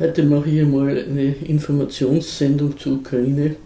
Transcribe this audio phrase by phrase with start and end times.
[0.00, 3.56] Heute mache ich einmal eine Informationssendung zur Ukraine.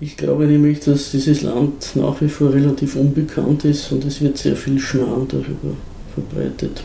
[0.00, 4.36] Ich glaube nämlich, dass dieses Land nach wie vor relativ unbekannt ist und es wird
[4.36, 5.76] sehr viel Schmarrn darüber
[6.12, 6.82] verbreitet.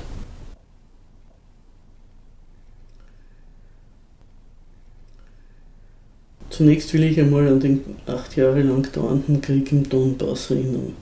[6.52, 10.94] Zunächst will ich einmal an den acht Jahre lang dauernden Krieg im Donbass erinnern.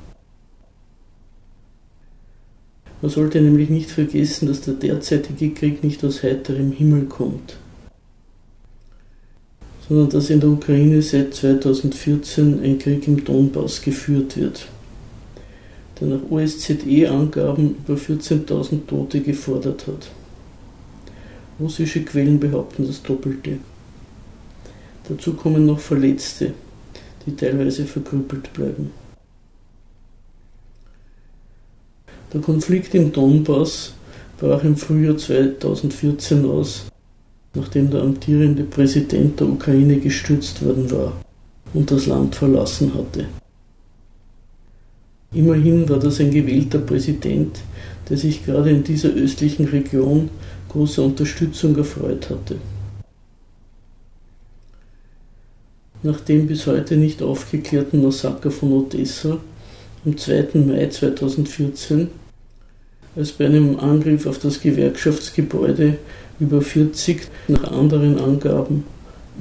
[3.04, 7.58] Man sollte nämlich nicht vergessen, dass der derzeitige Krieg nicht aus heiterem Himmel kommt,
[9.90, 14.68] sondern dass in der Ukraine seit 2014 ein Krieg im Donbass geführt wird,
[16.00, 20.10] der nach OSZE-Angaben über 14.000 Tote gefordert hat.
[21.60, 23.58] Russische Quellen behaupten das Doppelte.
[25.10, 26.54] Dazu kommen noch Verletzte,
[27.26, 29.03] die teilweise verkrüppelt bleiben.
[32.34, 33.94] Der Konflikt im Donbass
[34.40, 36.86] brach im Frühjahr 2014 aus,
[37.54, 41.14] nachdem der amtierende Präsident der Ukraine gestürzt worden war
[41.76, 43.26] und das Land verlassen hatte.
[45.32, 47.60] Immerhin war das ein gewählter Präsident,
[48.10, 50.30] der sich gerade in dieser östlichen Region
[50.70, 52.56] großer Unterstützung erfreut hatte.
[56.02, 59.38] Nach dem bis heute nicht aufgeklärten Massaker von Odessa
[60.04, 60.48] am 2.
[60.56, 62.23] Mai 2014
[63.16, 65.98] als bei einem Angriff auf das Gewerkschaftsgebäude
[66.40, 68.84] über 40, nach anderen Angaben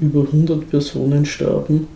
[0.01, 1.87] über 100 Personen starben,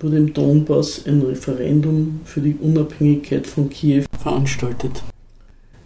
[0.00, 5.02] wurde im Donbass ein Referendum für die Unabhängigkeit von Kiew veranstaltet,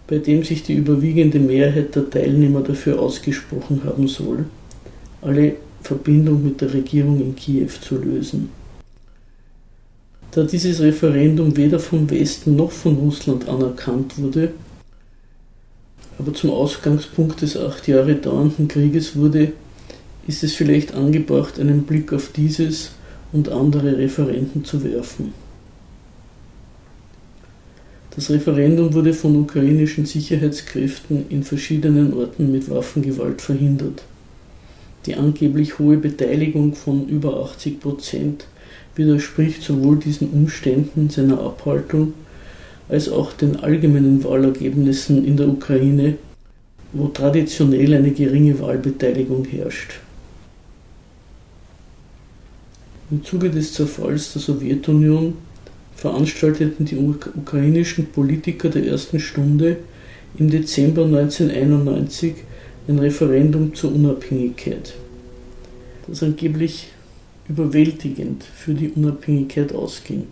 [0.06, 4.46] bei dem sich die überwiegende Mehrheit der Teilnehmer dafür ausgesprochen haben soll,
[5.22, 8.50] alle Verbindung mit der Regierung in Kiew zu lösen.
[10.30, 14.52] Da dieses Referendum weder vom Westen noch von Russland anerkannt wurde,
[16.18, 19.52] aber zum Ausgangspunkt des acht Jahre dauernden Krieges wurde,
[20.26, 22.90] ist es vielleicht angebracht, einen Blick auf dieses
[23.32, 25.32] und andere Referenden zu werfen.
[28.14, 34.02] Das Referendum wurde von ukrainischen Sicherheitskräften in verschiedenen Orten mit Waffengewalt verhindert.
[35.06, 38.46] Die angeblich hohe Beteiligung von über 80 Prozent
[38.96, 42.14] widerspricht sowohl diesen Umständen seiner Abhaltung
[42.88, 46.16] als auch den allgemeinen Wahlergebnissen in der Ukraine,
[46.92, 50.00] wo traditionell eine geringe Wahlbeteiligung herrscht.
[53.10, 55.34] Im Zuge des Zerfalls der Sowjetunion
[55.96, 59.78] veranstalteten die ukrainischen Politiker der ersten Stunde
[60.38, 62.34] im Dezember 1991
[62.86, 64.94] ein Referendum zur Unabhängigkeit,
[66.06, 66.88] das angeblich
[67.48, 70.26] überwältigend für die Unabhängigkeit ausging.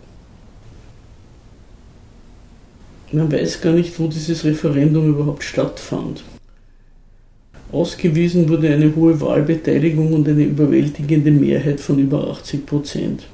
[3.11, 6.23] Man weiß gar nicht, wo dieses Referendum überhaupt stattfand.
[7.71, 13.27] Ausgewiesen wurde eine hohe Wahlbeteiligung und eine überwältigende Mehrheit von über 80 Prozent.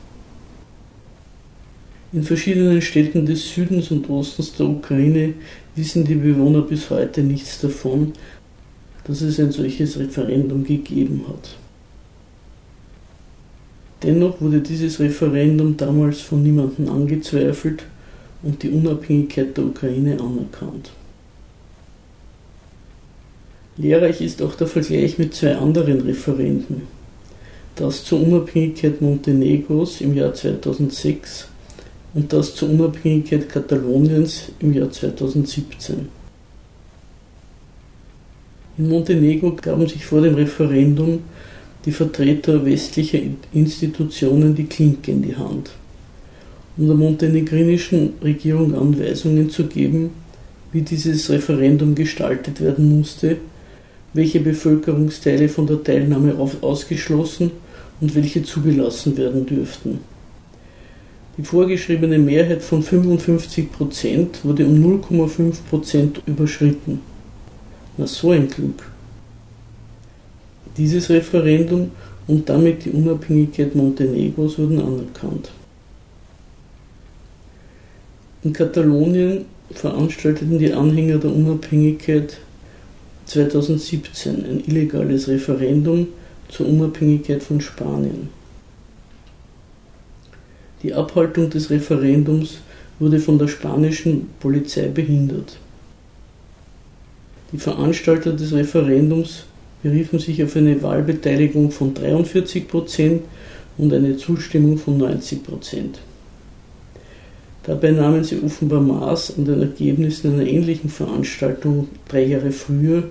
[2.12, 5.34] In verschiedenen Städten des Südens und Ostens der Ukraine
[5.76, 8.14] wissen die Bewohner bis heute nichts davon,
[9.06, 11.56] dass es ein solches Referendum gegeben hat.
[14.04, 17.84] Dennoch wurde dieses Referendum damals von niemandem angezweifelt
[18.44, 20.92] und die Unabhängigkeit der Ukraine anerkannt.
[23.78, 26.84] Lehrreich ist auch der Vergleich mit zwei anderen Referenden.
[27.76, 31.48] Das zur Unabhängigkeit Montenegros im Jahr 2006
[32.14, 36.08] und das zur Unabhängigkeit Kataloniens im Jahr 2017.
[38.78, 41.20] In Montenegro gaben sich vor dem Referendum
[41.86, 43.20] die Vertreter westlicher
[43.54, 45.72] Institutionen die Klinke in die Hand
[46.78, 50.12] um der montenegrinischen Regierung Anweisungen zu geben,
[50.72, 53.38] wie dieses Referendum gestaltet werden musste,
[54.14, 57.52] welche Bevölkerungsteile von der Teilnahme ausgeschlossen
[58.02, 60.00] und welche zugelassen werden dürften.
[61.38, 67.00] Die vorgeschriebene Mehrheit von 55 Prozent wurde um 0,5 Prozent überschritten.
[67.98, 68.84] Na so ein Glück.
[70.78, 71.92] Dieses Referendum
[72.28, 75.52] und damit die Unabhängigkeit Montenegros wurden anerkannt.
[78.44, 82.38] In Katalonien veranstalteten die Anhänger der Unabhängigkeit
[83.26, 86.08] 2017 ein illegales Referendum
[86.50, 88.28] zur Unabhängigkeit von Spanien.
[90.84, 92.58] Die Abhaltung des Referendums
[93.00, 95.58] wurde von der spanischen Polizei behindert.
[97.54, 99.46] Die Veranstalter des Referendums
[99.84, 103.22] beriefen sich auf eine Wahlbeteiligung von 43 Prozent
[103.78, 106.00] und eine Zustimmung von 90 Prozent.
[107.66, 113.04] Dabei nahmen sie offenbar Maß an den Ergebnissen einer ähnlichen Veranstaltung drei Jahre früher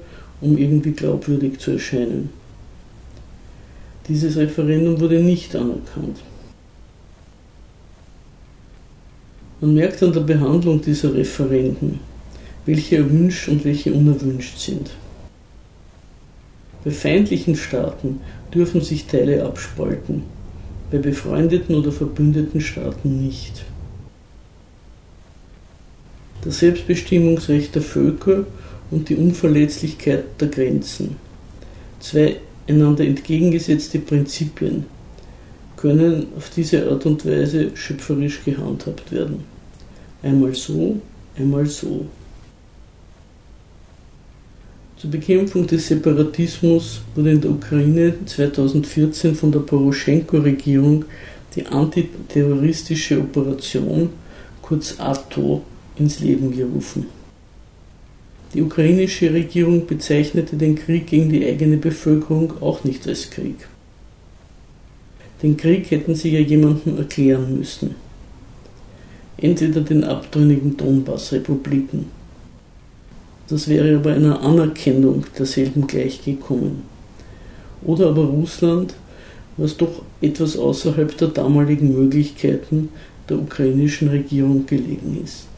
[0.42, 2.28] um irgendwie glaubwürdig zu erscheinen.
[4.08, 6.18] Dieses Referendum wurde nicht anerkannt.
[9.60, 12.00] Man merkt an der Behandlung dieser Referenden,
[12.66, 14.90] welche erwünscht und welche unerwünscht sind.
[16.84, 18.20] Bei feindlichen Staaten
[18.52, 20.24] dürfen sich Teile abspalten,
[20.90, 23.64] bei befreundeten oder verbündeten Staaten nicht.
[26.42, 28.44] Das Selbstbestimmungsrecht der Völker
[28.90, 31.16] und die Unverletzlichkeit der Grenzen,
[32.00, 32.36] zwei
[32.68, 34.84] einander entgegengesetzte Prinzipien,
[35.76, 39.44] können auf diese Art und Weise schöpferisch gehandhabt werden.
[40.22, 41.00] Einmal so,
[41.36, 42.06] einmal so.
[44.96, 51.04] Zur Bekämpfung des Separatismus wurde in der Ukraine 2014 von der Poroschenko-Regierung
[51.56, 54.10] die antiterroristische Operation,
[54.60, 55.62] kurz ATO,
[56.02, 57.06] ins Leben gerufen.
[58.54, 63.56] Die ukrainische Regierung bezeichnete den Krieg gegen die eigene Bevölkerung auch nicht als Krieg.
[65.42, 67.94] Den Krieg hätten sie ja jemandem erklären müssen.
[69.38, 72.06] Entweder den abtrünnigen Donbass-Republiken
[73.52, 76.84] das wäre aber einer Anerkennung derselben gleichgekommen.
[77.84, 78.94] Oder aber Russland,
[79.58, 82.88] was doch etwas außerhalb der damaligen Möglichkeiten
[83.28, 85.48] der ukrainischen Regierung gelegen ist.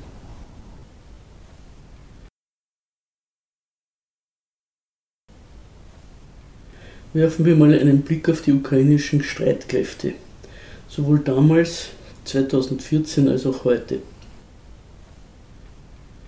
[7.14, 10.14] Werfen wir mal einen Blick auf die ukrainischen Streitkräfte,
[10.88, 11.90] sowohl damals
[12.24, 14.00] 2014 als auch heute.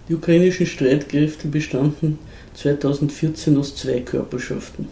[0.09, 2.21] Die ukrainischen Streitkräfte bestanden
[2.55, 4.87] 2014 aus zwei Körperschaften,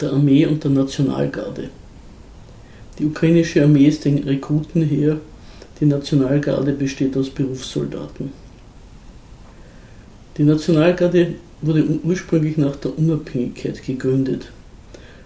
[0.00, 1.70] der Armee und der Nationalgarde.
[3.00, 5.18] Die ukrainische Armee ist ein Rekrutenheer,
[5.80, 8.30] die Nationalgarde besteht aus Berufssoldaten.
[10.36, 14.52] Die Nationalgarde wurde ursprünglich nach der Unabhängigkeit gegründet,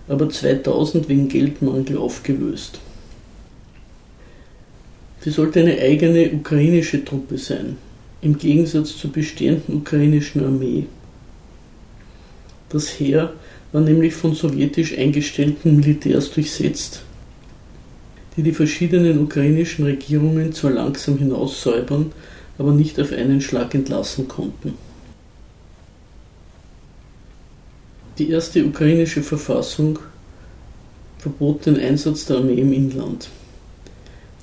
[0.08, 2.80] aber 2000 wegen Geldmangel aufgelöst.
[5.20, 7.76] Sie sollte eine eigene ukrainische Truppe sein,
[8.20, 10.84] im Gegensatz zur bestehenden ukrainischen Armee.
[12.68, 13.32] Das Heer
[13.72, 17.02] war nämlich von sowjetisch eingestellten Militärs durchsetzt,
[18.36, 22.12] die die verschiedenen ukrainischen Regierungen zwar langsam hinaussäubern,
[22.58, 24.74] aber nicht auf einen Schlag entlassen konnten.
[28.18, 29.98] Die erste ukrainische Verfassung
[31.18, 33.28] verbot den Einsatz der Armee im Inland.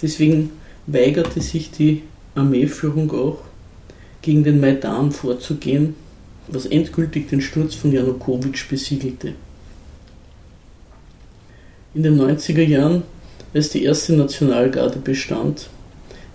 [0.01, 0.51] Deswegen
[0.87, 2.03] weigerte sich die
[2.35, 3.37] Armeeführung auch,
[4.21, 5.95] gegen den Maidan vorzugehen,
[6.49, 9.35] was endgültig den Sturz von Janukowitsch besiegelte.
[11.93, 13.03] In den 90er Jahren,
[13.53, 15.69] als die erste Nationalgarde bestand,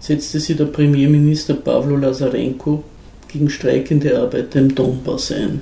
[0.00, 2.82] setzte sie der Premierminister Pavlo Lazarenko
[3.28, 5.60] gegen streikende Arbeiter im Donbass ein.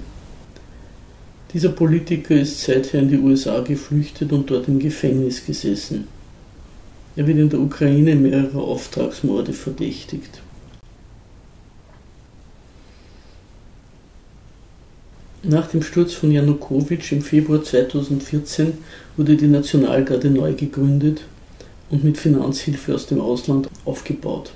[1.54, 6.08] Dieser Politiker ist seither in die USA geflüchtet und dort im Gefängnis gesessen.
[7.14, 10.42] Er wird in der Ukraine mehrerer Auftragsmorde verdächtigt.
[15.44, 18.72] Nach dem Sturz von Janukowitsch im Februar 2014
[19.16, 21.20] wurde die Nationalgarde neu gegründet
[21.88, 24.52] und mit Finanzhilfe aus dem Ausland aufgebaut.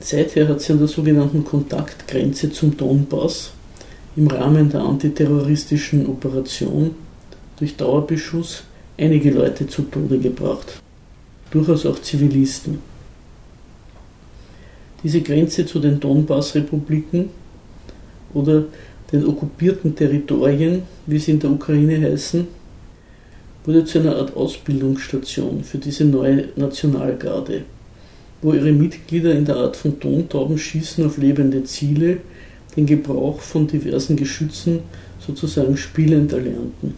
[0.00, 3.52] Seither hat sie an der sogenannten Kontaktgrenze zum Donbass
[4.16, 6.94] im Rahmen der antiterroristischen Operation
[7.58, 8.64] durch Dauerbeschuss
[8.98, 10.80] einige Leute zu Tode gebracht,
[11.50, 12.78] durchaus auch Zivilisten.
[15.02, 17.30] Diese Grenze zu den Donbass-Republiken
[18.34, 18.64] oder
[19.12, 22.46] den okkupierten Territorien, wie sie in der Ukraine heißen,
[23.64, 27.62] wurde zu einer Art Ausbildungsstation für diese neue Nationalgarde,
[28.42, 32.18] wo ihre Mitglieder in der Art von Tontaubenschießen auf lebende Ziele
[32.76, 34.80] den Gebrauch von diversen Geschützen
[35.24, 36.94] sozusagen spielend erlernten.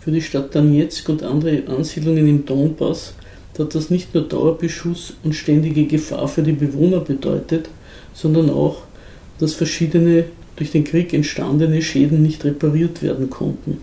[0.00, 3.14] Für die Stadt Donetsk und andere Ansiedlungen im Donbass
[3.58, 7.70] hat das nicht nur Dauerbeschuss und ständige Gefahr für die Bewohner bedeutet,
[8.12, 8.82] sondern auch,
[9.38, 10.26] dass verschiedene
[10.56, 13.78] durch den Krieg entstandene Schäden nicht repariert werden konnten.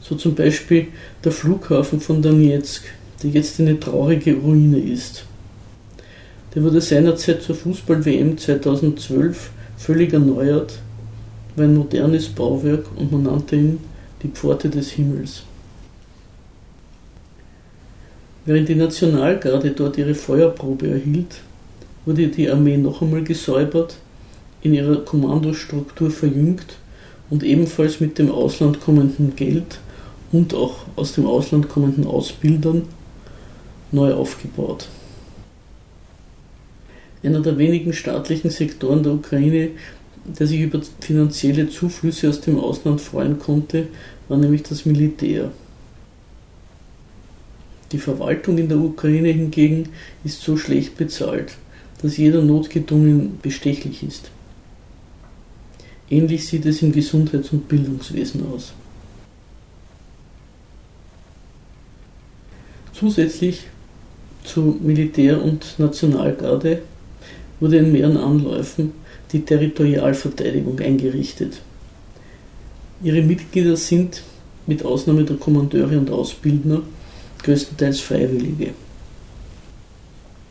[0.00, 0.88] So zum Beispiel
[1.24, 2.84] der Flughafen von Donetsk,
[3.22, 5.24] der jetzt eine traurige Ruine ist.
[6.54, 10.78] Der wurde seinerzeit zur Fußball-WM 2012 völlig erneuert,
[11.56, 13.80] war ein modernes Bauwerk und man nannte ihn
[14.22, 15.42] die Pforte des Himmels.
[18.44, 21.40] Während die Nationalgarde dort ihre Feuerprobe erhielt,
[22.04, 23.96] wurde die Armee noch einmal gesäubert,
[24.62, 26.76] in ihrer Kommandostruktur verjüngt
[27.30, 29.78] und ebenfalls mit dem Ausland kommenden Geld
[30.30, 32.82] und auch aus dem Ausland kommenden Ausbildern
[33.92, 34.88] neu aufgebaut.
[37.24, 39.70] Einer der wenigen staatlichen Sektoren der Ukraine,
[40.26, 43.88] der sich über finanzielle Zuflüsse aus dem Ausland freuen konnte,
[44.28, 45.50] war nämlich das Militär.
[47.92, 49.88] Die Verwaltung in der Ukraine hingegen
[50.22, 51.56] ist so schlecht bezahlt,
[52.02, 54.30] dass jeder notgedrungen bestechlich ist.
[56.10, 58.74] Ähnlich sieht es im Gesundheits- und Bildungswesen aus.
[62.92, 63.62] Zusätzlich
[64.44, 66.82] zu Militär und Nationalgarde
[67.64, 68.92] wurde in mehreren Anläufen
[69.32, 71.62] die Territorialverteidigung eingerichtet.
[73.02, 74.22] Ihre Mitglieder sind,
[74.66, 76.82] mit Ausnahme der Kommandeure und Ausbildner,
[77.42, 78.74] größtenteils Freiwillige.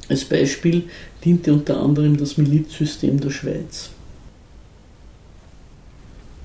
[0.10, 0.86] Als Beispiel
[1.24, 3.92] diente unter anderem das Milizsystem der Schweiz.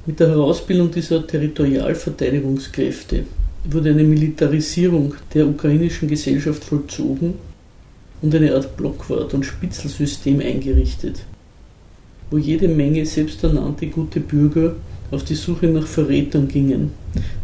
[0.04, 3.24] Mit der Herausbildung dieser Territorialverteidigungskräfte
[3.64, 7.47] wurde eine Militarisierung der ukrainischen Gesellschaft vollzogen
[8.22, 11.20] und eine Art Blockwart- und Spitzelsystem eingerichtet,
[12.30, 14.74] wo jede Menge selbsternannte gute Bürger
[15.10, 16.92] auf die Suche nach Verrätern gingen,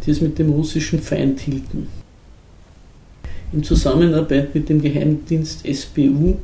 [0.05, 1.87] die es mit dem russischen Feind hielten.
[3.51, 6.35] In Zusammenarbeit mit dem Geheimdienst SBU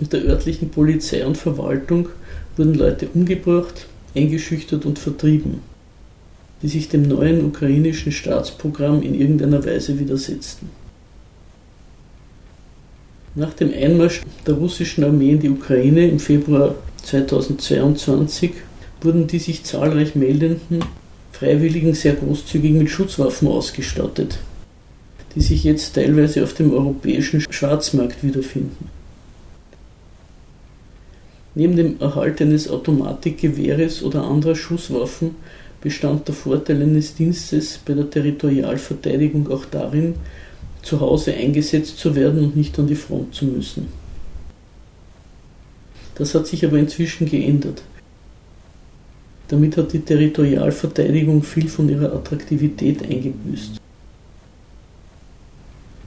[0.00, 2.08] und der örtlichen Polizei und Verwaltung
[2.56, 5.60] wurden Leute umgebracht, eingeschüchtert und vertrieben,
[6.62, 10.70] die sich dem neuen ukrainischen Staatsprogramm in irgendeiner Weise widersetzten.
[13.34, 18.52] Nach dem Einmarsch der russischen Armee in die Ukraine im Februar 2022
[19.00, 20.84] wurden die sich zahlreich meldenden
[21.32, 24.38] Freiwilligen sehr großzügig mit Schusswaffen ausgestattet,
[25.34, 28.90] die sich jetzt teilweise auf dem europäischen Schwarzmarkt wiederfinden.
[31.54, 35.36] Neben dem Erhalt eines Automatikgewehres oder anderer Schusswaffen
[35.80, 40.16] bestand der Vorteil eines Dienstes bei der Territorialverteidigung auch darin,
[40.82, 43.88] zu Hause eingesetzt zu werden und nicht an die Front zu müssen.
[46.16, 47.82] Das hat sich aber inzwischen geändert.
[49.48, 53.80] Damit hat die Territorialverteidigung viel von ihrer Attraktivität eingebüßt.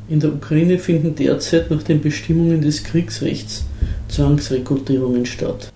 [0.08, 3.65] In der Ukraine finden derzeit nach den Bestimmungen des Kriegsrechts
[4.08, 5.72] Zwangsrekrutierungen statt,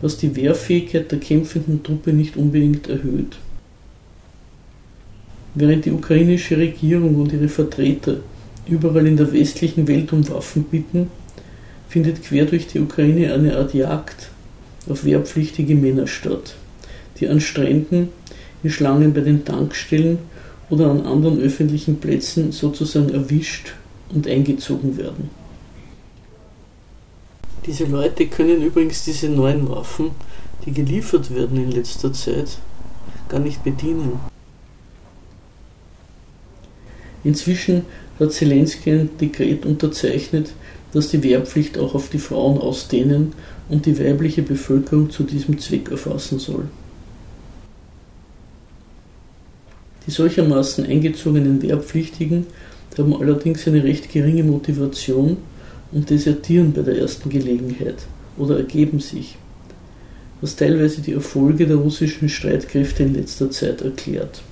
[0.00, 3.36] was die Wehrfähigkeit der kämpfenden Truppe nicht unbedingt erhöht.
[5.54, 8.16] Während die ukrainische Regierung und ihre Vertreter
[8.66, 11.10] überall in der westlichen Welt um Waffen bitten,
[11.88, 14.30] findet quer durch die Ukraine eine Art Jagd
[14.88, 16.56] auf wehrpflichtige Männer statt,
[17.20, 18.08] die an Stränden,
[18.64, 20.18] in Schlangen bei den Tankstellen
[20.70, 23.74] oder an anderen öffentlichen Plätzen sozusagen erwischt
[24.12, 25.30] und eingezogen werden.
[27.66, 30.10] Diese Leute können übrigens diese neuen Waffen,
[30.66, 32.58] die geliefert werden in letzter Zeit,
[33.28, 34.33] gar nicht bedienen.
[37.24, 37.82] Inzwischen
[38.20, 40.52] hat Zelensky ein Dekret unterzeichnet,
[40.92, 43.32] das die Wehrpflicht auch auf die Frauen ausdehnen
[43.68, 46.66] und die weibliche Bevölkerung zu diesem Zweck erfassen soll.
[50.06, 52.46] Die solchermaßen eingezogenen Wehrpflichtigen
[52.98, 55.38] haben allerdings eine recht geringe Motivation
[55.90, 57.96] und desertieren bei der ersten Gelegenheit
[58.36, 59.36] oder ergeben sich,
[60.40, 64.42] was teilweise die Erfolge der russischen Streitkräfte in letzter Zeit erklärt.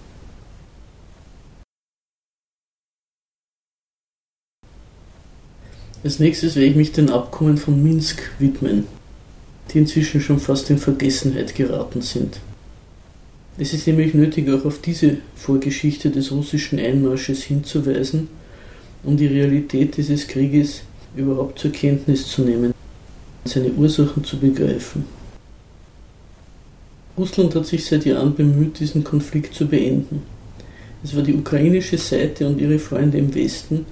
[6.05, 8.87] Als nächstes werde ich mich den Abkommen von Minsk widmen,
[9.71, 12.41] die inzwischen schon fast in Vergessenheit geraten sind.
[13.57, 18.29] Es ist nämlich nötig, auch auf diese Vorgeschichte des russischen Einmarsches hinzuweisen,
[19.05, 20.83] um die Realität dieses Krieges
[21.15, 22.75] überhaupt zur Kenntnis zu nehmen,
[23.45, 25.05] seine Ursachen zu begreifen.
[27.17, 30.23] Russland hat sich seit Jahren bemüht, diesen Konflikt zu beenden.
[31.05, 33.85] Es war die ukrainische Seite und ihre Freunde im Westen,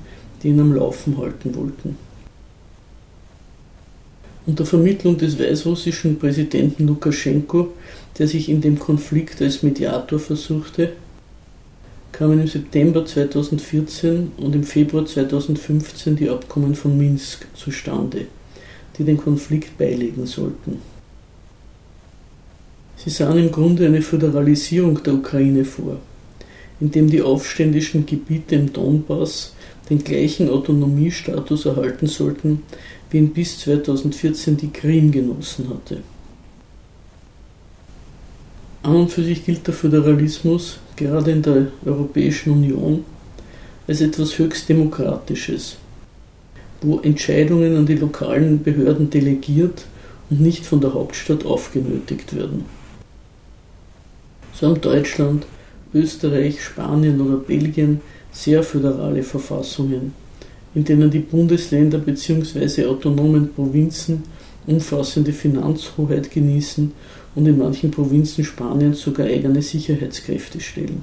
[0.43, 1.97] die ihn am Laufen halten wollten.
[4.47, 7.69] Unter Vermittlung des weißrussischen Präsidenten Lukaschenko,
[8.19, 10.93] der sich in dem Konflikt als Mediator versuchte,
[12.13, 18.27] kamen im September 2014 und im Februar 2015 die Abkommen von Minsk zustande,
[18.99, 20.79] die den Konflikt beilegen sollten.
[22.97, 25.99] Sie sahen im Grunde eine Föderalisierung der Ukraine vor,
[26.81, 29.55] indem die aufständischen Gebiete im Donbass
[29.91, 32.63] den gleichen Autonomiestatus erhalten sollten,
[33.11, 35.99] wie ihn bis 2014 die Krim genossen hatte.
[38.83, 43.05] An und für sich gilt der Föderalismus, gerade in der Europäischen Union,
[43.87, 45.77] als etwas höchst Demokratisches,
[46.81, 49.85] wo Entscheidungen an die lokalen Behörden delegiert
[50.31, 52.65] und nicht von der Hauptstadt aufgenötigt werden.
[54.55, 55.45] So haben Deutschland,
[55.93, 58.01] Österreich, Spanien oder Belgien
[58.33, 60.13] sehr föderale Verfassungen,
[60.75, 62.87] in denen die Bundesländer bzw.
[62.87, 64.23] autonomen Provinzen
[64.67, 66.93] umfassende Finanzhoheit genießen
[67.35, 71.03] und in manchen Provinzen Spaniens sogar eigene Sicherheitskräfte stellen.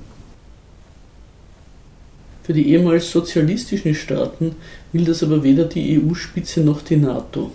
[2.44, 4.56] Für die ehemals sozialistischen Staaten
[4.94, 7.52] will das aber weder die EU-Spitze noch die NATO.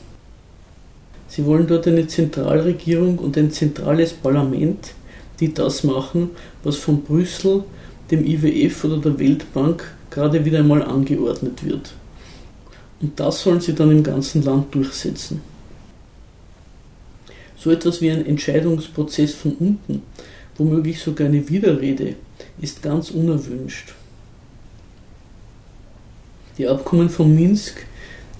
[1.28, 4.92] Sie wollen dort eine Zentralregierung und ein zentrales Parlament,
[5.40, 6.30] die das machen,
[6.62, 7.64] was von Brüssel,
[8.12, 11.94] dem IWF oder der Weltbank gerade wieder einmal angeordnet wird.
[13.00, 15.40] Und das sollen sie dann im ganzen Land durchsetzen.
[17.56, 20.02] So etwas wie ein Entscheidungsprozess von unten,
[20.58, 22.16] womöglich sogar eine Widerrede,
[22.60, 23.94] ist ganz unerwünscht.
[26.58, 27.86] Die Abkommen von Minsk,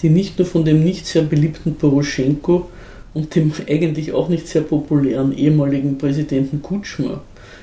[0.03, 2.69] die nicht nur von dem nicht sehr beliebten Poroschenko
[3.15, 7.23] und dem eigentlich auch nicht sehr populären ehemaligen Präsidenten Kutschma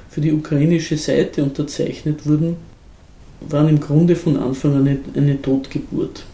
[0.10, 2.58] für die ukrainische Seite unterzeichnet wurden,
[3.42, 6.26] waren im Grunde von Anfang an eine, eine Totgeburt.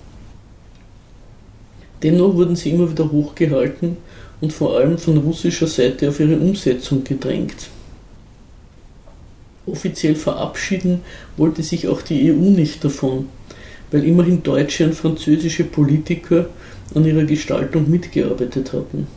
[2.02, 3.98] Dennoch wurden sie immer wieder hochgehalten
[4.42, 7.70] und vor allem von russischer Seite auf ihre Umsetzung gedrängt.
[9.66, 11.02] Offiziell verabschieden
[11.38, 13.28] wollte sich auch die EU nicht davon,
[13.92, 16.48] weil immerhin deutsche und französische Politiker
[16.94, 19.08] an ihrer Gestaltung mitgearbeitet hatten.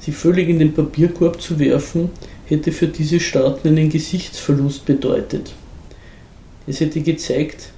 [0.00, 2.10] Sie völlig in den Papierkorb zu werfen,
[2.50, 5.52] hätte für diese Staaten einen Gesichtsverlust bedeutet.
[6.66, 7.70] Es hätte gezeigt,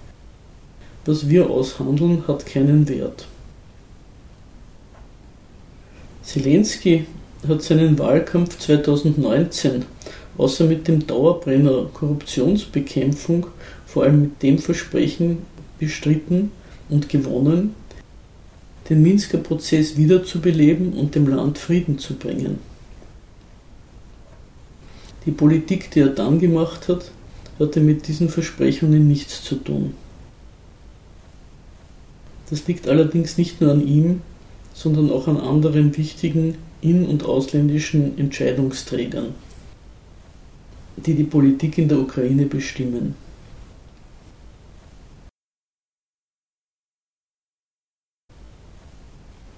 [1.04, 3.26] was wir aushandeln, hat keinen Wert.
[6.22, 7.06] Zelensky
[7.46, 9.84] hat seinen Wahlkampf 2019
[10.38, 13.46] außer mit dem Dauerbrenner Korruptionsbekämpfung
[13.86, 15.38] vor allem mit dem Versprechen
[15.78, 16.50] bestritten
[16.88, 17.74] und gewonnen,
[18.88, 22.58] den Minsker Prozess wiederzubeleben und dem Land Frieden zu bringen.
[25.26, 27.10] Die Politik, die er dann gemacht hat,
[27.58, 29.94] hatte mit diesen Versprechungen nichts zu tun.
[32.50, 34.20] Das liegt allerdings nicht nur an ihm,
[34.74, 39.35] sondern auch an anderen wichtigen in- und ausländischen Entscheidungsträgern,
[40.96, 43.14] die die Politik in der Ukraine bestimmen.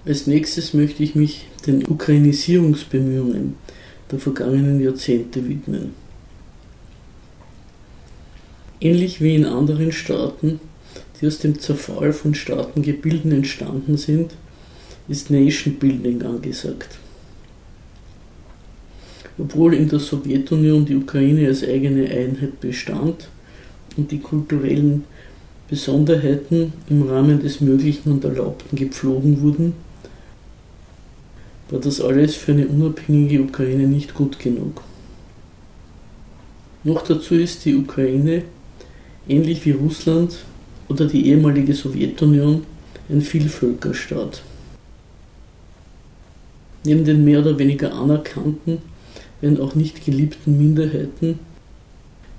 [0.05, 3.55] Als nächstes möchte ich mich den Ukrainisierungsbemühungen
[4.11, 5.93] der vergangenen Jahrzehnte widmen.
[8.81, 10.59] Ähnlich wie in anderen Staaten,
[11.19, 14.31] die aus dem Zerfall von Staatengebilden entstanden sind,
[15.07, 16.97] ist Nation Building angesagt.
[19.37, 23.27] Obwohl in der Sowjetunion die Ukraine als eigene Einheit bestand
[23.97, 25.03] und die kulturellen
[25.69, 29.73] Besonderheiten im Rahmen des Möglichen und Erlaubten gepflogen wurden,
[31.69, 34.81] war das alles für eine unabhängige Ukraine nicht gut genug.
[36.83, 38.43] Noch dazu ist die Ukraine,
[39.27, 40.37] ähnlich wie Russland
[40.87, 42.63] oder die ehemalige Sowjetunion,
[43.09, 44.43] ein Vielvölkerstaat.
[46.83, 48.77] Neben den mehr oder weniger anerkannten,
[49.41, 51.39] wenn auch nicht geliebten Minderheiten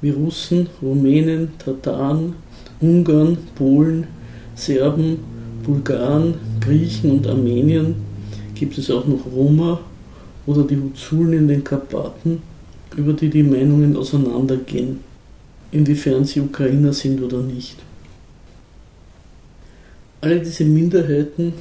[0.00, 2.34] wie Russen, Rumänen, Tataren,
[2.80, 4.06] Ungarn, Polen,
[4.54, 5.18] Serben,
[5.64, 8.05] Bulgaren, Griechen und Armeniern
[8.56, 9.80] gibt es auch noch Roma
[10.46, 12.42] oder die Huzulen in den Karpaten,
[12.96, 15.00] über die die Meinungen auseinandergehen,
[15.70, 17.76] inwiefern sie Ukrainer sind oder nicht.
[20.20, 21.52] Alle diese Minderheiten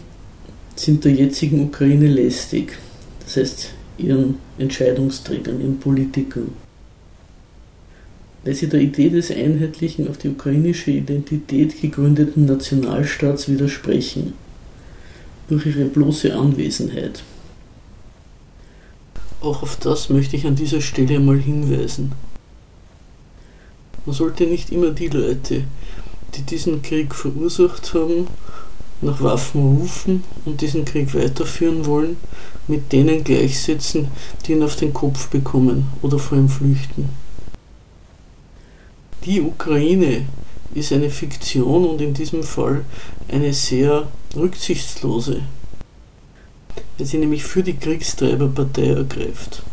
[0.75, 2.77] sind der jetzigen Ukraine lästig,
[3.23, 6.49] das heißt ihren Entscheidungsträgern, ihren Politikern,
[8.43, 14.33] weil sie der Idee des einheitlichen, auf die ukrainische Identität gegründeten Nationalstaats widersprechen
[15.47, 17.23] durch ihre bloße Anwesenheit.
[19.41, 22.13] Auch auf das möchte ich an dieser Stelle einmal hinweisen.
[24.05, 25.63] Man sollte nicht immer die Leute,
[26.35, 28.27] die diesen Krieg verursacht haben,
[29.01, 32.17] nach Waffen rufen und diesen Krieg weiterführen wollen,
[32.67, 34.07] mit denen gleichsetzen,
[34.45, 37.09] die ihn auf den Kopf bekommen oder vor ihm flüchten.
[39.25, 40.25] Die Ukraine
[40.73, 42.85] ist eine Fiktion und in diesem Fall
[43.27, 45.41] eine sehr rücksichtslose,
[46.97, 49.63] weil sie nämlich für die Kriegstreiberpartei ergreift.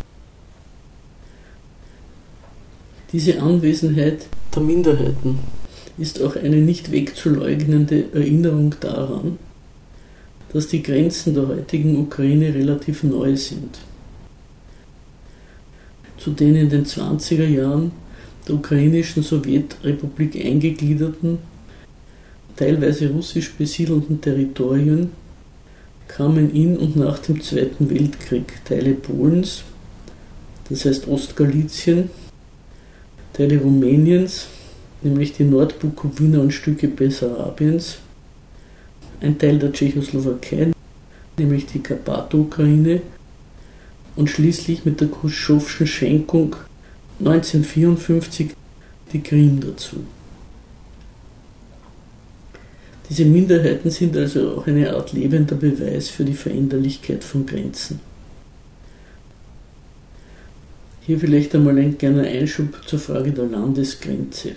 [3.12, 5.38] Diese Anwesenheit der Minderheiten
[5.98, 9.38] ist auch eine nicht wegzuleugnende Erinnerung daran,
[10.52, 13.78] dass die Grenzen der heutigen Ukraine relativ neu sind.
[16.16, 17.92] Zu den in den 20er Jahren
[18.48, 21.38] der ukrainischen Sowjetrepublik eingegliederten,
[22.56, 25.10] teilweise russisch besiedelten Territorien
[26.08, 29.62] kamen in und nach dem Zweiten Weltkrieg Teile Polens,
[30.68, 32.10] das heißt Ostgalizien,
[33.32, 34.46] Teile Rumäniens,
[35.02, 37.98] nämlich die Nordbukowina und Stücke Bessarabiens,
[39.20, 40.72] ein Teil der Tschechoslowakei,
[41.38, 43.00] nämlich die Karpato-Ukraine,
[44.14, 46.56] und schließlich mit der Khrushchevschen Schenkung
[47.20, 48.50] 1954
[49.12, 50.04] die Krim dazu.
[53.12, 58.00] Diese Minderheiten sind also auch eine Art lebender Beweis für die Veränderlichkeit von Grenzen.
[61.02, 64.52] Hier vielleicht einmal ein kleiner Einschub zur Frage der Landesgrenze.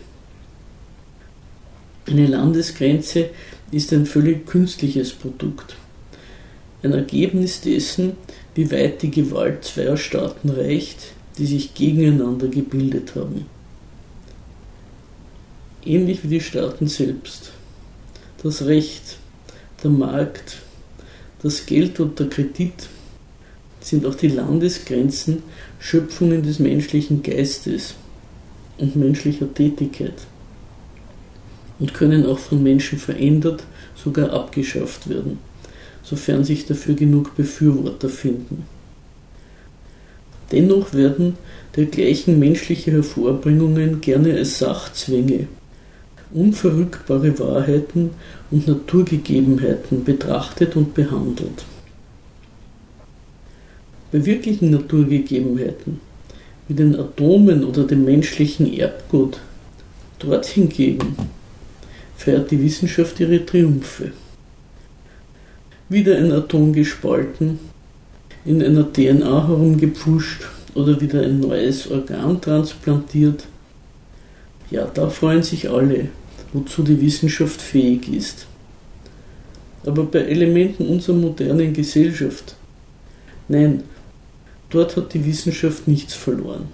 [2.07, 3.31] Eine Landesgrenze
[3.71, 5.75] ist ein völlig künstliches Produkt.
[6.81, 8.13] Ein Ergebnis dessen,
[8.53, 13.47] wie weit die Gewalt zweier Staaten reicht, die sich gegeneinander gebildet haben.
[15.83, 17.51] Ähnlich wie die Staaten selbst.
[18.45, 19.17] Das Recht,
[19.83, 20.57] der Markt,
[21.41, 22.89] das Geld und der Kredit
[23.81, 25.41] sind auch die Landesgrenzen
[25.79, 27.95] Schöpfungen des menschlichen Geistes
[28.77, 30.13] und menschlicher Tätigkeit
[31.79, 33.63] und können auch von Menschen verändert,
[33.95, 35.39] sogar abgeschafft werden,
[36.03, 38.67] sofern sich dafür genug Befürworter finden.
[40.51, 41.35] Dennoch werden
[41.75, 45.47] dergleichen menschliche Hervorbringungen gerne als Sachzwänge,
[46.33, 48.11] unverrückbare Wahrheiten
[48.51, 51.65] und Naturgegebenheiten betrachtet und behandelt.
[54.11, 55.99] Bei wirklichen Naturgegebenheiten,
[56.67, 59.39] wie den Atomen oder dem menschlichen Erbgut,
[60.19, 61.15] dort hingegen
[62.17, 64.11] feiert die Wissenschaft ihre Triumphe.
[65.89, 67.59] Wieder ein Atom gespalten,
[68.45, 70.43] in einer DNA herumgepfuscht
[70.75, 73.45] oder wieder ein neues Organ transplantiert.
[74.71, 76.09] Ja, da freuen sich alle,
[76.53, 78.47] wozu die Wissenschaft fähig ist.
[79.85, 82.55] Aber bei Elementen unserer modernen Gesellschaft,
[83.47, 83.83] nein,
[84.69, 86.67] dort hat die Wissenschaft nichts verloren.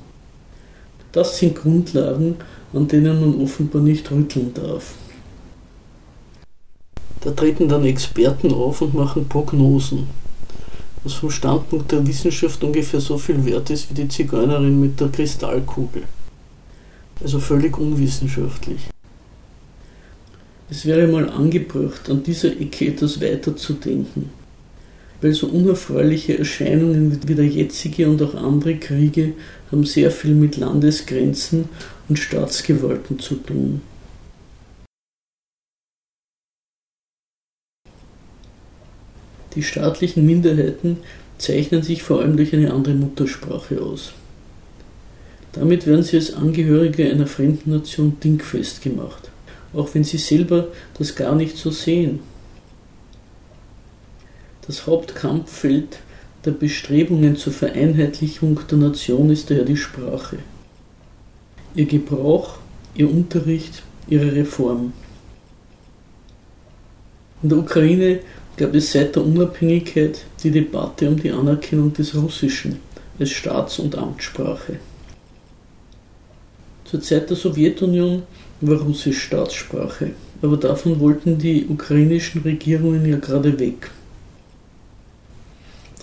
[1.11, 2.37] Das sind Grundlagen,
[2.73, 4.93] an denen man offenbar nicht rütteln darf.
[7.19, 10.07] Da treten dann Experten auf und machen Prognosen,
[11.03, 15.09] was vom Standpunkt der Wissenschaft ungefähr so viel wert ist wie die Zigeunerin mit der
[15.09, 16.03] Kristallkugel.
[17.23, 18.89] Also völlig unwissenschaftlich.
[20.69, 24.29] Es wäre mal angebracht, an dieser Ecke etwas weiter zu denken,
[25.21, 29.33] weil so unerfreuliche Erscheinungen wie der jetzige und auch andere Kriege
[29.71, 31.69] haben sehr viel mit Landesgrenzen
[32.09, 33.81] und Staatsgewalten zu tun.
[39.55, 40.97] Die staatlichen Minderheiten
[41.37, 44.13] zeichnen sich vor allem durch eine andere Muttersprache aus.
[45.53, 49.29] Damit werden sie als Angehörige einer fremden Nation dingfest gemacht,
[49.73, 52.19] auch wenn sie selber das gar nicht so sehen.
[54.65, 55.99] Das Hauptkampffeld
[56.45, 60.37] der Bestrebungen zur Vereinheitlichung der Nation ist daher die Sprache.
[61.75, 62.57] Ihr Gebrauch,
[62.95, 64.93] ihr Unterricht, ihre Reform.
[67.43, 68.19] In der Ukraine
[68.57, 72.79] gab es seit der Unabhängigkeit die Debatte um die Anerkennung des Russischen
[73.19, 74.79] als Staats- und Amtssprache.
[76.91, 78.23] Zur Zeit der Sowjetunion
[78.59, 83.91] war Russisch Staatssprache, aber davon wollten die ukrainischen Regierungen ja gerade weg.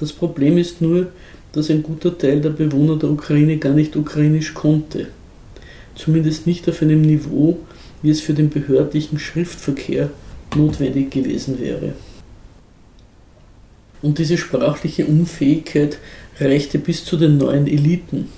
[0.00, 1.08] Das Problem ist nur,
[1.52, 5.08] dass ein guter Teil der Bewohner der Ukraine gar nicht ukrainisch konnte,
[5.94, 7.58] zumindest nicht auf einem Niveau,
[8.00, 10.08] wie es für den behördlichen Schriftverkehr
[10.56, 11.92] notwendig gewesen wäre.
[14.00, 15.98] Und diese sprachliche Unfähigkeit
[16.40, 18.28] reichte bis zu den neuen Eliten.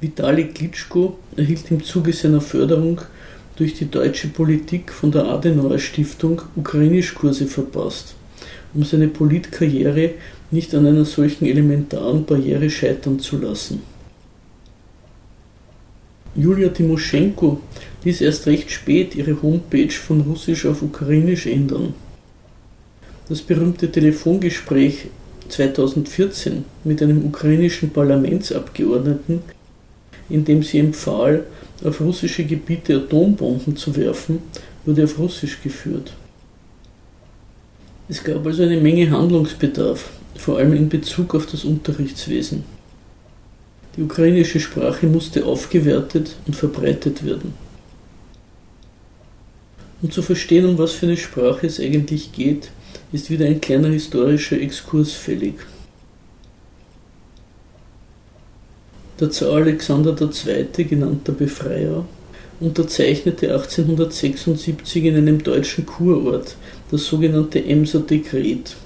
[0.00, 3.00] Vitali Klitschko erhielt im Zuge seiner Förderung
[3.56, 8.14] durch die deutsche Politik von der Adenauer Stiftung Ukrainischkurse verpasst,
[8.74, 10.10] um seine Politkarriere
[10.52, 13.82] nicht an einer solchen elementaren Barriere scheitern zu lassen.
[16.36, 17.60] Julia Timoschenko
[18.04, 21.94] ließ erst recht spät ihre Homepage von Russisch auf Ukrainisch ändern.
[23.28, 25.08] Das berühmte Telefongespräch
[25.48, 29.42] 2014 mit einem ukrainischen Parlamentsabgeordneten,
[30.30, 31.44] in dem sie empfahl,
[31.84, 34.40] auf russische Gebiete Atombomben zu werfen,
[34.84, 36.12] wurde auf Russisch geführt.
[38.08, 42.64] Es gab also eine Menge Handlungsbedarf, vor allem in Bezug auf das Unterrichtswesen.
[43.96, 47.52] Die ukrainische Sprache musste aufgewertet und verbreitet werden.
[50.00, 52.70] Um zu verstehen, um was für eine Sprache es eigentlich geht,
[53.12, 55.54] ist wieder ein kleiner historischer Exkurs fällig.
[59.20, 62.04] Der Zar Alexander II., genannt der Befreier,
[62.60, 66.54] unterzeichnete 1876 in einem deutschen Kurort
[66.92, 68.76] das sogenannte Emser Dekret,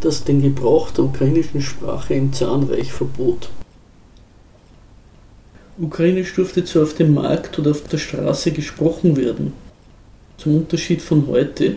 [0.00, 3.50] das den Gebrauch der ukrainischen Sprache im Zahnreich verbot.
[5.78, 9.52] Ukrainisch durfte zwar auf dem Markt oder auf der Straße gesprochen werden,
[10.38, 11.74] zum Unterschied von heute,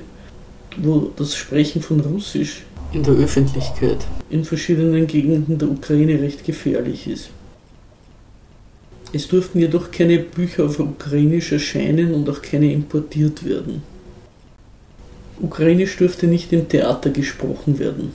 [0.78, 7.08] wo das Sprechen von Russisch in der Öffentlichkeit in verschiedenen Gegenden der Ukraine recht gefährlich
[7.08, 7.30] ist.
[9.14, 13.84] Es durften jedoch keine Bücher auf Ukrainisch erscheinen und auch keine importiert werden.
[15.42, 18.12] Ukrainisch durfte nicht im Theater gesprochen werden.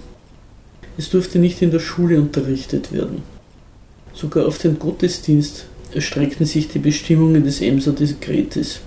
[0.96, 3.22] Es durfte nicht in der Schule unterrichtet werden.
[4.14, 8.80] Sogar auf den Gottesdienst erstreckten sich die Bestimmungen des Emser Dekretes.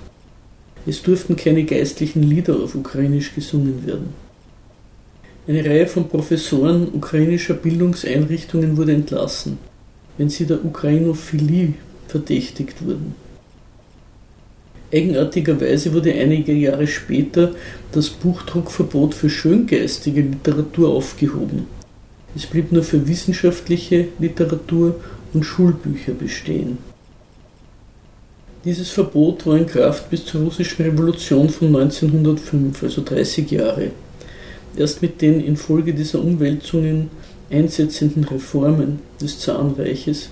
[0.87, 4.13] Es durften keine geistlichen Lieder auf Ukrainisch gesungen werden.
[5.47, 9.59] Eine Reihe von Professoren ukrainischer Bildungseinrichtungen wurde entlassen,
[10.17, 11.73] wenn sie der Ukrainophilie
[12.09, 13.15] verdächtigt wurden.
[14.91, 17.53] Eigenartigerweise wurde einige Jahre später
[17.91, 21.67] das Buchdruckverbot für schöngeistige Literatur aufgehoben.
[22.35, 24.95] Es blieb nur für wissenschaftliche Literatur
[25.33, 26.79] und Schulbücher bestehen.
[28.65, 33.91] Dieses Verbot war in Kraft bis zur russischen Revolution von 1905, also 30 Jahre.
[34.75, 37.09] Erst mit den infolge dieser Umwälzungen
[37.49, 40.29] einsetzenden Reformen des Zarenreiches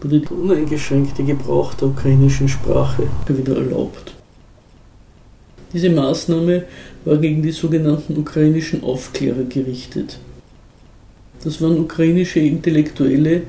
[0.00, 4.14] wurde der uneingeschränkte Gebrauch der ukrainischen Sprache wieder erlaubt.
[5.72, 6.64] Diese Maßnahme
[7.04, 10.18] war gegen die sogenannten ukrainischen Aufklärer gerichtet.
[11.44, 13.42] Das waren ukrainische Intellektuelle,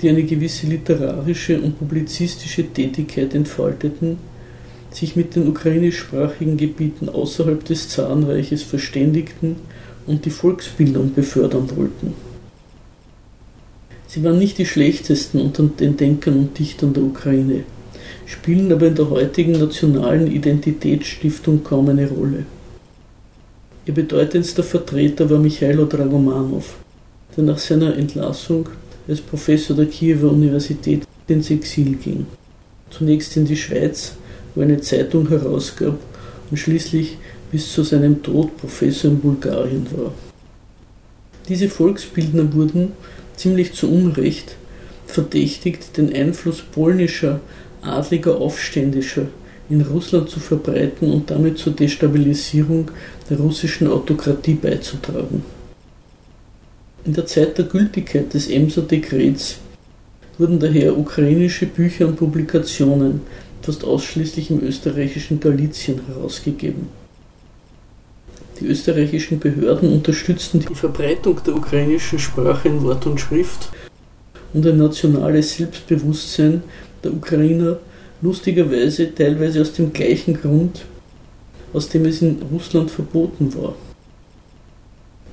[0.00, 4.18] die eine gewisse literarische und publizistische Tätigkeit entfalteten,
[4.90, 9.56] sich mit den ukrainischsprachigen Gebieten außerhalb des Zarenreiches verständigten
[10.06, 12.14] und die Volksbildung befördern wollten.
[14.14, 17.64] Sie waren nicht die schlechtesten unter den Denkern und Dichtern der Ukraine,
[18.26, 22.46] spielen aber in der heutigen nationalen Identitätsstiftung kaum eine Rolle.
[23.86, 26.76] Ihr bedeutendster Vertreter war Michailo Dragomanov,
[27.36, 28.68] der nach seiner Entlassung
[29.08, 32.24] als Professor der Kiewer Universität ins Exil ging.
[32.90, 34.12] Zunächst in die Schweiz,
[34.54, 35.98] wo er eine Zeitung herausgab
[36.52, 37.18] und schließlich
[37.50, 40.12] bis zu seinem Tod Professor in Bulgarien war.
[41.48, 42.92] Diese Volksbildner wurden,
[43.36, 44.56] ziemlich zu Unrecht,
[45.06, 47.40] verdächtigt, den Einfluss polnischer,
[47.82, 49.26] adliger Aufständischer
[49.70, 52.90] in Russland zu verbreiten und damit zur Destabilisierung
[53.30, 55.42] der russischen Autokratie beizutragen.
[57.04, 59.58] In der Zeit der Gültigkeit des Emser Dekrets
[60.38, 63.20] wurden daher ukrainische Bücher und Publikationen
[63.62, 66.88] fast ausschließlich im österreichischen Galizien herausgegeben.
[68.60, 73.70] Die österreichischen Behörden unterstützten die Verbreitung der ukrainischen Sprache in Wort und Schrift
[74.52, 76.62] und ein nationales Selbstbewusstsein
[77.02, 77.78] der Ukrainer
[78.22, 80.84] lustigerweise teilweise aus dem gleichen Grund,
[81.72, 83.74] aus dem es in Russland verboten war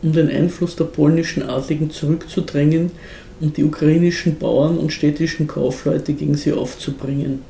[0.01, 2.91] um den Einfluss der polnischen Adligen zurückzudrängen
[3.39, 7.41] und die ukrainischen Bauern und städtischen Kaufleute gegen sie aufzubringen.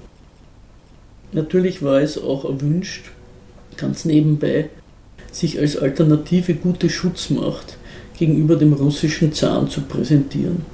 [1.31, 3.11] Natürlich war es auch erwünscht,
[3.77, 4.69] ganz nebenbei,
[5.31, 7.77] sich als alternative gute Schutzmacht
[8.17, 10.65] gegenüber dem russischen Zahn zu präsentieren.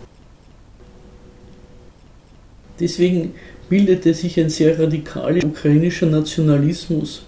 [2.79, 3.33] Deswegen
[3.69, 7.23] bildete sich ein sehr radikaler ukrainischer Nationalismus,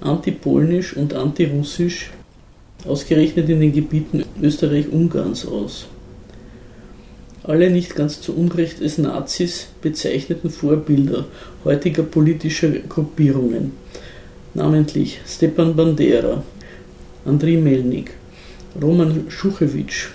[0.00, 2.10] antipolnisch und antirussisch,
[2.86, 5.86] ausgerechnet in den Gebieten Österreich-Ungarns aus.
[7.42, 11.26] Alle nicht ganz zu Unrecht als Nazis bezeichneten Vorbilder
[11.64, 13.72] heutiger politischer Gruppierungen,
[14.54, 16.42] namentlich Stepan Bandera,
[17.24, 18.12] Andriy Melnik,
[18.80, 20.08] Roman Schuchewitsch,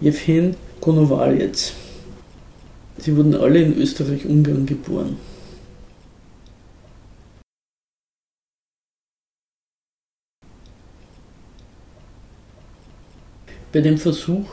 [0.00, 1.72] Jewhen Konowalec.
[2.98, 5.16] Sie wurden alle in Österreich-Ungarn geboren.
[13.76, 14.46] bei dem Versuch,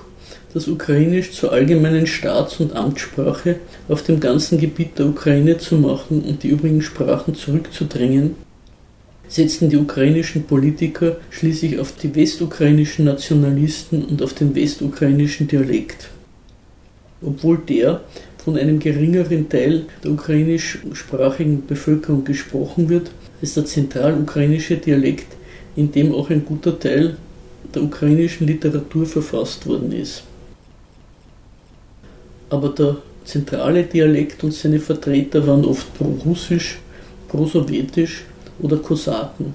[0.54, 3.56] das Ukrainisch zur allgemeinen Staats- und Amtssprache
[3.88, 8.36] auf dem ganzen Gebiet der Ukraine zu machen und die übrigen Sprachen zurückzudrängen,
[9.28, 16.10] setzten die ukrainischen Politiker schließlich auf die westukrainischen Nationalisten und auf den westukrainischen Dialekt.
[17.22, 18.02] Obwohl der
[18.44, 25.28] von einem geringeren Teil der ukrainischsprachigen Bevölkerung gesprochen wird, ist der zentralukrainische Dialekt,
[25.76, 27.16] in dem auch ein guter Teil
[27.74, 30.24] der ukrainischen Literatur verfasst worden ist.
[32.50, 36.80] Aber der zentrale Dialekt und seine Vertreter waren oft pro-russisch,
[37.30, 38.26] pro-sowjetisch
[38.64, 39.54] oder Kosaken,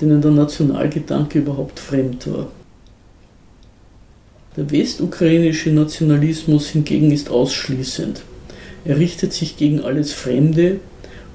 [0.00, 2.48] denen der Nationalgedanke überhaupt fremd war.
[4.56, 8.22] Der westukrainische Nationalismus hingegen ist ausschließend.
[8.84, 10.80] Er richtet sich gegen alles Fremde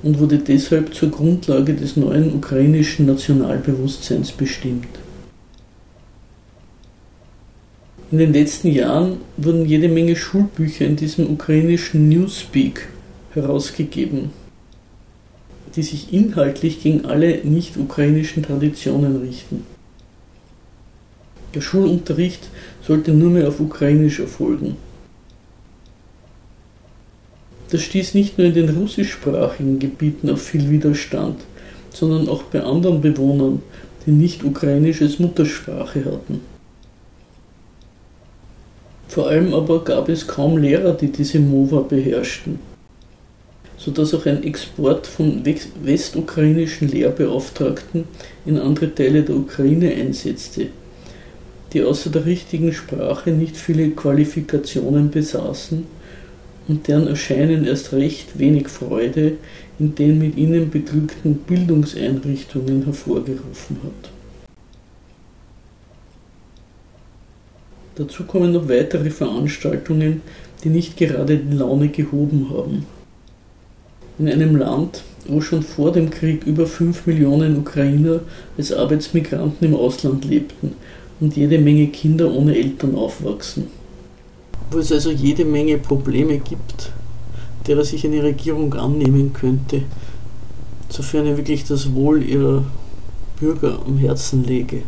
[0.01, 4.88] und wurde deshalb zur Grundlage des neuen ukrainischen Nationalbewusstseins bestimmt.
[8.12, 12.89] In den letzten Jahren wurden jede Menge Schulbücher in diesem ukrainischen Newspeak
[13.34, 14.31] herausgegeben,
[15.75, 19.65] die sich inhaltlich gegen alle nicht-ukrainischen Traditionen richten.
[21.53, 22.49] Der Schulunterricht
[22.86, 24.77] sollte nur mehr auf Ukrainisch erfolgen.
[27.69, 31.41] Das stieß nicht nur in den russischsprachigen Gebieten auf viel Widerstand,
[31.93, 33.62] sondern auch bei anderen Bewohnern,
[34.05, 36.41] die nicht Ukrainisch als Muttersprache hatten.
[39.07, 42.60] Vor allem aber gab es kaum Lehrer, die diese MOVA beherrschten,
[43.84, 45.44] sodass auch ein Export von
[45.84, 48.04] westukrainischen Lehrbeauftragten
[48.46, 50.67] in andere Teile der Ukraine einsetzte,
[51.74, 55.86] die außer der richtigen Sprache nicht viele Qualifikationen besaßen
[56.67, 59.34] und deren Erscheinen erst recht wenig Freude
[59.80, 64.12] in den mit ihnen beglückten Bildungseinrichtungen hervorgerufen hat.
[67.96, 70.22] Dazu kommen noch weitere Veranstaltungen,
[70.63, 72.86] die nicht gerade die Laune gehoben haben.
[74.21, 78.19] In einem Land, wo schon vor dem Krieg über 5 Millionen Ukrainer
[78.55, 80.75] als Arbeitsmigranten im Ausland lebten
[81.19, 83.69] und jede Menge Kinder ohne Eltern aufwachsen.
[84.69, 86.91] Wo es also jede Menge Probleme gibt,
[87.65, 89.81] derer sich eine Regierung annehmen könnte,
[90.89, 92.63] sofern er wirklich das Wohl ihrer
[93.39, 94.84] Bürger am Herzen lege.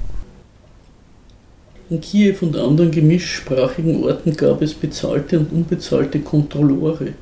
[1.90, 7.14] In Kiew und anderen gemischsprachigen Orten gab es bezahlte und unbezahlte Kontrolleure,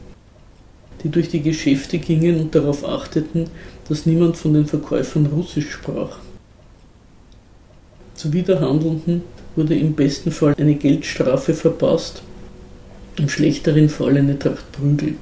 [1.03, 3.45] die durch die Geschäfte gingen und darauf achteten,
[3.87, 6.19] dass niemand von den Verkäufern Russisch sprach.
[8.15, 9.23] Zuwiderhandelnden
[9.55, 12.21] wurde im besten Fall eine Geldstrafe verpasst,
[13.17, 15.15] im schlechteren Fall eine Tracht Prügel.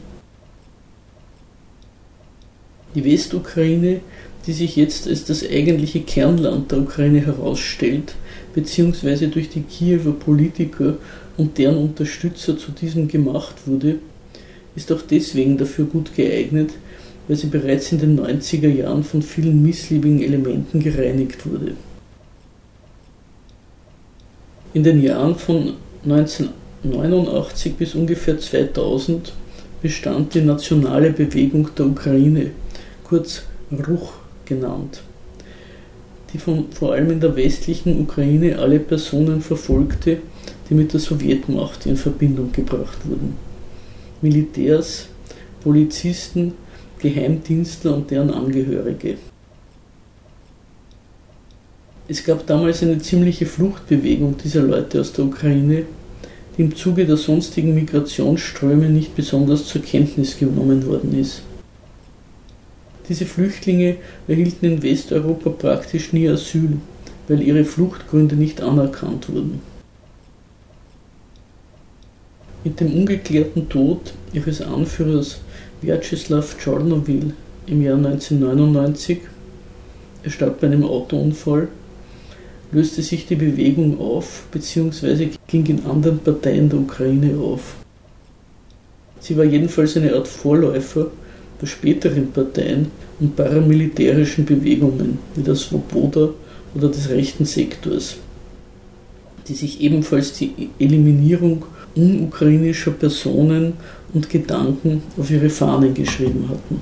[2.95, 4.01] Die Westukraine,
[4.45, 8.15] die sich jetzt als das eigentliche Kernland der Ukraine herausstellt,
[8.53, 10.97] beziehungsweise durch die Kiewer Politiker
[11.37, 13.99] und deren Unterstützer zu diesem gemacht wurde,
[14.79, 16.71] ist auch deswegen dafür gut geeignet,
[17.27, 21.73] weil sie bereits in den 90er Jahren von vielen missliebigen Elementen gereinigt wurde.
[24.73, 25.73] In den Jahren von
[26.05, 29.33] 1989 bis ungefähr 2000
[29.81, 32.51] bestand die nationale Bewegung der Ukraine,
[33.03, 34.13] kurz Ruch
[34.45, 35.01] genannt,
[36.31, 40.19] die von, vor allem in der westlichen Ukraine alle Personen verfolgte,
[40.69, 43.48] die mit der Sowjetmacht in Verbindung gebracht wurden.
[44.21, 45.07] Militärs,
[45.61, 46.53] Polizisten,
[46.99, 49.17] Geheimdienstler und deren Angehörige.
[52.07, 55.83] Es gab damals eine ziemliche Fluchtbewegung dieser Leute aus der Ukraine,
[56.57, 61.43] die im Zuge der sonstigen Migrationsströme nicht besonders zur Kenntnis genommen worden ist.
[63.07, 66.77] Diese Flüchtlinge erhielten in Westeuropa praktisch nie Asyl,
[67.27, 69.61] weil ihre Fluchtgründe nicht anerkannt wurden.
[72.63, 75.39] Mit dem ungeklärten Tod ihres Anführers
[75.81, 77.33] Vyacheslav Tschornowyl
[77.67, 79.19] im Jahr 1999,
[80.23, 81.69] er starb bei einem Autounfall,
[82.73, 85.29] löste sich die Bewegung auf bzw.
[85.47, 87.75] ging in anderen Parteien der Ukraine auf.
[89.21, 91.07] Sie war jedenfalls eine Art Vorläufer
[91.61, 92.87] der späteren Parteien
[93.19, 96.29] und paramilitärischen Bewegungen wie der Svoboda
[96.75, 98.17] oder des rechten Sektors,
[99.47, 101.63] die sich ebenfalls die Eliminierung
[101.99, 103.73] unukrainischer Personen
[104.13, 106.81] und Gedanken auf ihre Fahnen geschrieben hatten.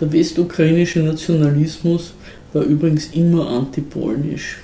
[0.00, 2.14] Der westukrainische Nationalismus
[2.52, 4.58] war übrigens immer antipolnisch.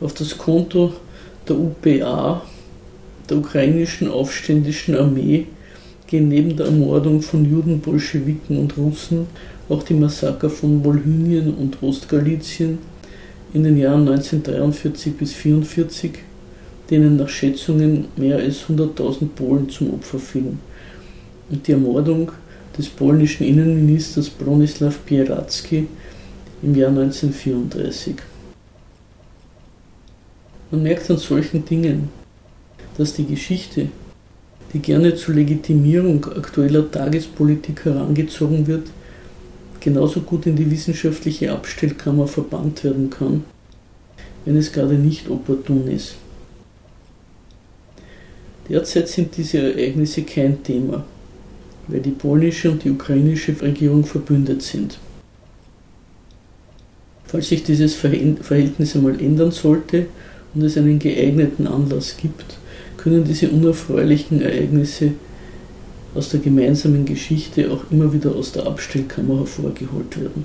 [0.00, 0.92] Auf das Konto
[1.48, 2.42] der UPA
[3.28, 5.46] der ukrainischen aufständischen Armee
[6.06, 9.26] gehen neben der Ermordung von Juden, Bolschewiken und Russen
[9.68, 12.78] auch die Massaker von Wolhynien und Ostgalizien
[13.52, 16.12] in den Jahren 1943 bis 1944,
[16.90, 20.60] denen nach Schätzungen mehr als 100.000 Polen zum Opfer fielen,
[21.50, 22.32] und die Ermordung
[22.76, 25.88] des polnischen Innenministers Bronislaw Pieracki
[26.62, 28.16] im Jahr 1934.
[30.70, 32.08] Man merkt an solchen Dingen,
[32.96, 33.88] dass die Geschichte,
[34.72, 38.88] die gerne zur Legitimierung aktueller Tagespolitik herangezogen wird,
[39.80, 43.44] genauso gut in die wissenschaftliche Abstellkammer verbannt werden kann,
[44.44, 46.14] wenn es gerade nicht opportun ist.
[48.68, 51.04] Derzeit sind diese Ereignisse kein Thema,
[51.88, 54.98] weil die polnische und die ukrainische Regierung verbündet sind.
[57.24, 60.06] Falls sich dieses Verhältnis einmal ändern sollte
[60.54, 62.58] und es einen geeigneten Anlass gibt,
[62.96, 65.12] können diese unerfreulichen Ereignisse
[66.14, 70.44] aus der gemeinsamen Geschichte auch immer wieder aus der Abstellkammer hervorgeholt werden.